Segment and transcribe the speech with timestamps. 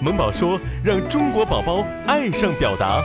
[0.00, 3.02] 萌宝说：“让中国宝宝爱上表达。”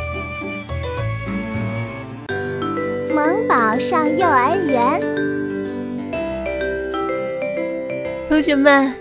[3.14, 5.00] 萌宝上幼儿园。
[8.30, 8.94] 同学们，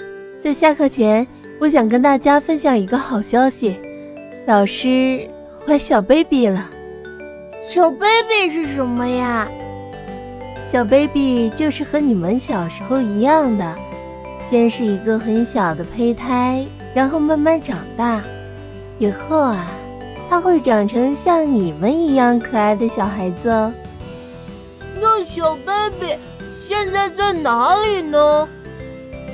[0.42, 1.26] 在下课前，
[1.58, 3.76] 我想跟大家分享一个好消息：
[4.46, 5.28] 老师
[5.66, 6.70] 怀小 baby 了。
[7.68, 9.48] 小 baby 是什么呀？
[10.70, 13.76] 小 baby 就是和你们小时候一样的，
[14.50, 18.20] 先是一个很小的胚胎，然后慢慢长大，
[18.98, 19.66] 以后啊，
[20.28, 23.72] 他会长成像你们一样可爱的小孩子哦。
[25.00, 26.18] 那小 baby
[26.68, 28.48] 现在在哪里呢？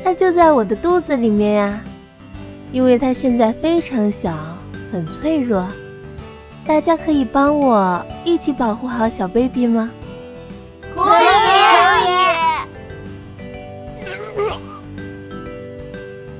[0.05, 1.81] 它就在我的肚子里面呀，
[2.73, 4.35] 因为它现在非常小，
[4.93, 5.67] 很脆弱。
[6.65, 9.91] 大家可以帮我一起保护好小 baby 吗？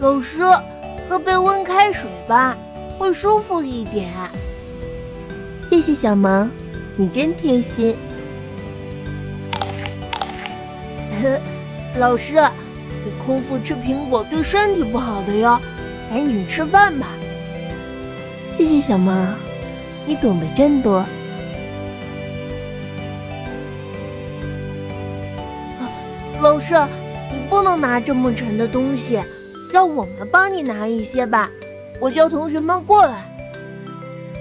[0.03, 0.41] 老师，
[1.09, 2.59] 喝杯温开水吧，
[2.99, 4.11] 会舒服一点。
[5.71, 6.51] 谢谢小萌，
[6.97, 7.95] 你真贴心。
[12.01, 12.35] 老师，
[13.05, 15.57] 你空腹吃苹果对身体不好的哟，
[16.11, 17.07] 赶紧吃饭吧。
[18.51, 19.15] 谢谢小萌。
[20.05, 21.05] 你懂得真多，
[26.41, 26.75] 老师，
[27.31, 29.23] 你不能拿这么沉的东西，
[29.73, 31.51] 让我们帮你拿一些吧。
[31.99, 33.25] 我叫同学们过来。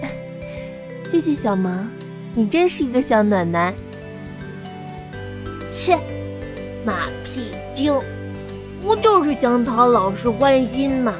[1.09, 1.87] 谢谢小萌，
[2.35, 3.73] 你真是一个小暖男。
[5.73, 5.97] 切，
[6.83, 7.97] 马屁精，
[8.83, 11.13] 不就是想讨老师欢心吗？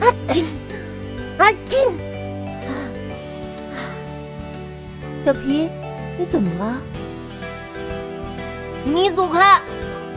[0.00, 0.08] 啊！
[1.38, 1.78] 阿金，
[5.22, 5.68] 小皮，
[6.18, 6.80] 你怎么了？
[8.84, 9.60] 你走开，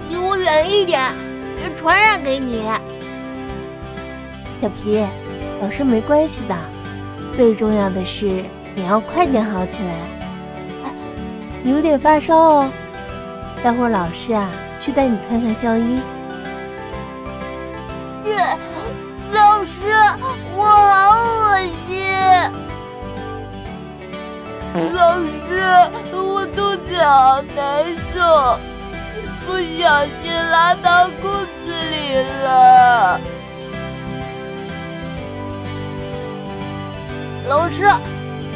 [0.09, 1.28] 离我远一点，别
[1.75, 2.63] 传染给你。
[4.61, 5.05] 小皮，
[5.61, 6.55] 老师没关系的，
[7.35, 8.43] 最重要的是
[8.75, 9.93] 你要快点好起来。
[10.83, 10.91] 哎
[11.63, 12.69] 你有点发烧哦，
[13.63, 14.49] 待会儿老师啊
[14.79, 15.99] 去带你看看校医。
[19.31, 19.71] 老师，
[20.55, 22.05] 我好恶心。
[24.93, 25.29] 老师，
[26.13, 27.83] 我肚子好难
[28.13, 28.57] 受，
[29.45, 31.28] 不小心拉到裤
[37.49, 37.81] 老师，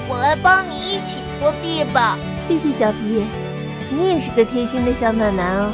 [0.08, 2.16] 我来帮你一起拖地吧。
[2.48, 3.26] 谢谢小皮，
[3.90, 5.72] 你也是个贴心的小暖男哦。